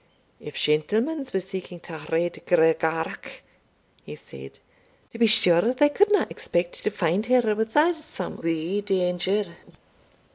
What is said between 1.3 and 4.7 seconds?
were seeking ta Red Gregarach," he said,